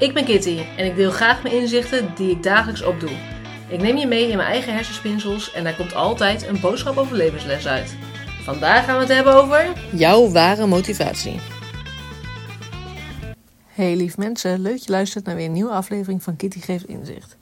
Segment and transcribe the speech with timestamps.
[0.00, 3.10] Ik ben Kitty en ik deel graag mijn inzichten die ik dagelijks opdoe.
[3.68, 7.16] Ik neem je mee in mijn eigen hersenspinsels en daar komt altijd een boodschap over
[7.16, 7.96] levensles uit.
[8.42, 11.40] Vandaag gaan we het hebben over jouw ware motivatie.
[13.66, 16.84] Hey lief mensen, leuk dat je luistert naar weer een nieuwe aflevering van Kitty Geeft
[16.84, 17.36] Inzicht.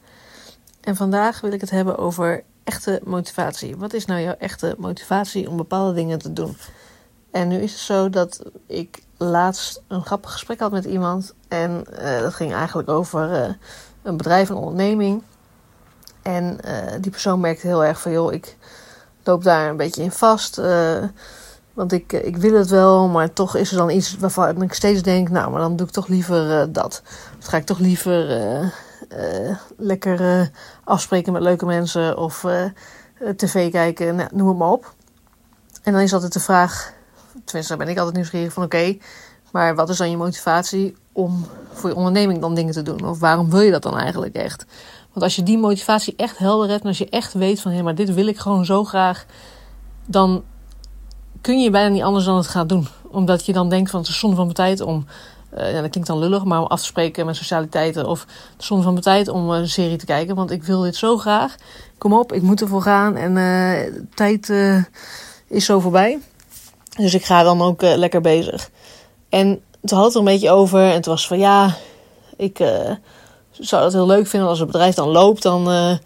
[0.81, 3.77] En vandaag wil ik het hebben over echte motivatie.
[3.77, 6.57] Wat is nou jouw echte motivatie om bepaalde dingen te doen?
[7.31, 11.35] En nu is het zo dat ik laatst een grappig gesprek had met iemand.
[11.49, 13.55] En uh, dat ging eigenlijk over uh,
[14.03, 15.23] een bedrijf, een onderneming.
[16.23, 18.57] En uh, die persoon merkte heel erg van, joh, ik
[19.23, 20.61] loop daar een beetje in vast.
[21.73, 25.03] want ik, ik wil het wel, maar toch is er dan iets waarvan ik steeds
[25.03, 27.03] denk, nou, maar dan doe ik toch liever dat.
[27.39, 28.73] Of ga ik toch liever
[29.77, 30.51] lekker
[30.85, 32.45] afspreken met leuke mensen of
[33.37, 34.95] tv kijken, nou, noem het maar op.
[35.83, 36.93] En dan is altijd de vraag,
[37.45, 38.97] tenminste daar ben ik altijd nieuwsgierig van, oké,
[39.53, 43.09] maar wat is dan je motivatie om voor je onderneming dan dingen te doen?
[43.09, 44.67] Of waarom wil je dat dan eigenlijk echt?
[45.13, 47.83] Want als je die motivatie echt helder hebt en als je echt weet van hé,
[47.83, 49.25] maar dit wil ik gewoon zo graag,
[50.07, 50.45] dan
[51.41, 52.89] kun je bijna niet anders dan het gaan doen.
[53.11, 55.07] Omdat je dan denkt van het is zonde van mijn tijd om,
[55.59, 58.07] uh, ja, dat klinkt dan lullig, maar om af te spreken met socialiteiten.
[58.07, 60.81] Of het is zonde van mijn tijd om een serie te kijken, want ik wil
[60.81, 61.55] dit zo graag.
[61.99, 64.85] Kom op, ik moet ervoor gaan en uh, tijd uh,
[65.47, 66.19] is zo voorbij.
[66.99, 68.71] Dus ik ga dan ook lekker bezig.
[69.29, 70.81] En toen had het er een beetje over.
[70.81, 71.77] En het was van ja,
[72.37, 72.91] ik uh,
[73.51, 75.43] zou het heel leuk vinden als het bedrijf dan loopt.
[75.43, 75.97] Dan, uh,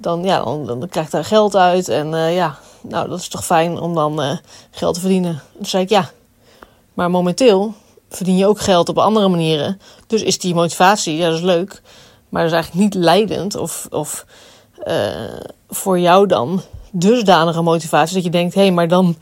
[0.00, 1.88] dan, ja, dan, dan krijg ik daar geld uit.
[1.88, 5.42] En ja, nou dat is toch fijn om dan geld te verdienen.
[5.56, 6.10] Toen zei ik ja,
[6.94, 7.74] maar momenteel
[8.08, 9.80] verdien je ook geld op andere manieren.
[10.06, 11.82] Dus is die motivatie, ja dat is leuk.
[12.28, 14.26] Maar dat is eigenlijk niet leidend of, of
[15.68, 18.14] voor jou dan dusdanige motivatie.
[18.14, 19.16] Dat je denkt, hé, hey, maar dan,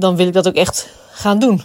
[0.00, 1.62] dan wil ik dat ook echt gaan doen.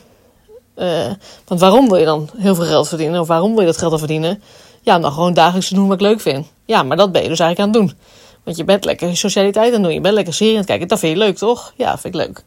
[0.76, 1.12] Uh,
[1.46, 3.22] want waarom wil je dan heel veel geld verdienen?
[3.22, 4.44] Of waarom wil je dat geld dan verdienen?
[4.82, 6.48] Ja, dan gewoon dagelijks doen wat ik leuk vind.
[6.66, 8.00] Ja, maar dat ben je dus eigenlijk aan het doen.
[8.44, 9.94] Want je bent lekker socialiteit aan het doen.
[9.94, 10.88] Je bent lekker serie aan het kijken.
[10.88, 11.74] Dat vind je leuk, toch?
[11.76, 12.44] Ja, vind ik leuk.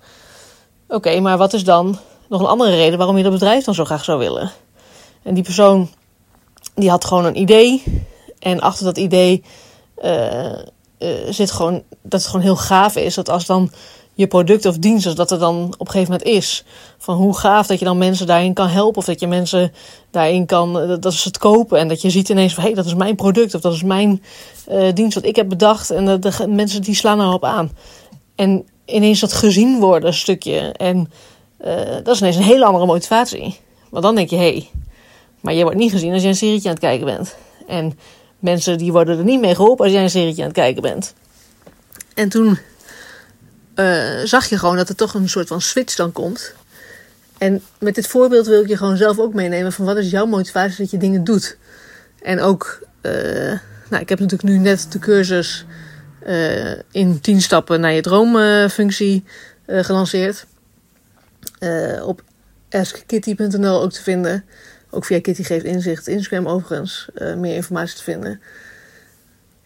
[0.89, 3.85] Oké, maar wat is dan nog een andere reden waarom je dat bedrijf dan zo
[3.85, 4.51] graag zou willen?
[5.23, 5.91] En die persoon,
[6.75, 7.83] die had gewoon een idee.
[8.39, 9.45] En achter dat idee
[10.05, 10.53] uh,
[10.99, 13.15] uh, zit gewoon dat het gewoon heel gaaf is.
[13.15, 13.71] Dat als dan
[14.15, 16.65] je product of dienst, als dat er dan op een gegeven moment is.
[16.99, 18.99] Van hoe gaaf dat je dan mensen daarin kan helpen.
[18.99, 19.73] Of dat je mensen
[20.11, 21.79] daarin kan, eh, dat ze het kopen.
[21.79, 23.55] En dat je ziet ineens van, hé, hey, dat is mijn product.
[23.55, 24.23] Of dat is mijn
[24.71, 25.91] uh, dienst wat ik heb bedacht.
[25.91, 27.71] En de, de mensen die slaan erop aan.
[28.35, 30.59] En ineens dat gezien worden, stukje.
[30.73, 31.11] En
[32.03, 33.57] dat is ineens een hele andere motivatie.
[33.91, 34.69] Want dan denk je, hé, hey,
[35.41, 37.37] maar je wordt niet gezien als jij een serietje aan het kijken bent.
[37.67, 37.99] En
[38.39, 41.15] mensen die worden er niet mee geholpen als jij een serietje aan het kijken bent.
[42.15, 42.59] En toen
[43.75, 46.55] uh, zag je gewoon dat er toch een soort van switch dan komt.
[47.39, 50.27] En met dit voorbeeld wil ik je gewoon zelf ook meenemen van wat is jouw
[50.27, 51.57] motivatie dat je dingen doet.
[52.23, 53.13] En ook, uh,
[53.89, 55.65] nou, ik heb natuurlijk nu net de cursus
[56.27, 59.25] uh, in 10 stappen naar je droomfunctie
[59.67, 60.47] gelanceerd.
[62.03, 62.23] op
[62.71, 64.45] askkitty.nl ook te vinden.
[64.91, 68.41] Ook via Kitty Geeft Inzicht, Instagram overigens, meer informatie te vinden.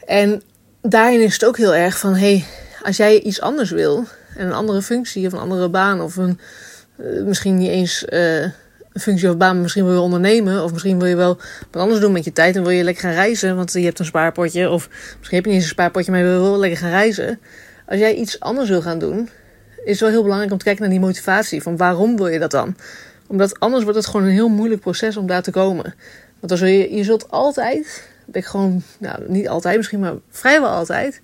[0.07, 0.43] En
[0.83, 2.45] daarin is het ook heel erg van, hey,
[2.83, 4.05] als jij iets anders wil,
[4.37, 6.41] en een andere functie of een andere baan, of een,
[6.97, 8.43] uh, misschien niet eens uh,
[8.93, 11.39] een functie of baan, maar misschien wil je ondernemen, of misschien wil je wel
[11.71, 13.99] wat anders doen met je tijd en wil je lekker gaan reizen, want je hebt
[13.99, 16.79] een spaarpotje, of misschien heb je niet eens een spaarpotje, maar je wil wel lekker
[16.79, 17.39] gaan reizen.
[17.87, 19.29] Als jij iets anders wil gaan doen,
[19.85, 21.63] is het wel heel belangrijk om te kijken naar die motivatie.
[21.63, 22.77] Van waarom wil je dat dan?
[23.27, 25.95] Omdat anders wordt het gewoon een heel moeilijk proces om daar te komen.
[26.39, 30.15] Want dan zul je, je zult altijd, ben ik gewoon, nou niet altijd misschien, maar
[30.31, 31.21] vrijwel altijd,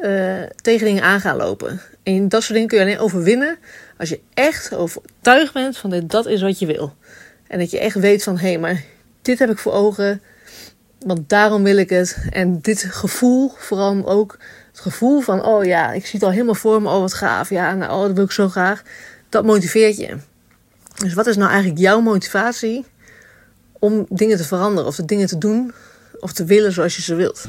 [0.00, 1.80] uh, tegen dingen aan gaan lopen.
[2.02, 3.58] En dat soort dingen kun je alleen overwinnen
[3.98, 6.94] als je echt overtuigd bent van dat dat is wat je wil.
[7.46, 8.84] En dat je echt weet van hé, hey, maar
[9.22, 10.22] dit heb ik voor ogen,
[10.98, 12.16] want daarom wil ik het.
[12.30, 14.38] En dit gevoel, vooral ook
[14.70, 17.50] het gevoel van oh ja, ik zie het al helemaal voor me, oh wat gaaf,
[17.50, 18.82] ja, nou oh, dat wil ik zo graag.
[19.28, 20.16] Dat motiveert je.
[20.96, 22.84] Dus wat is nou eigenlijk jouw motivatie
[23.72, 25.72] om dingen te veranderen of de dingen te doen
[26.20, 27.48] of te willen zoals je ze wilt?